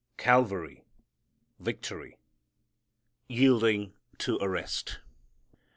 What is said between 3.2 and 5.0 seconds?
Yielding to Arrest.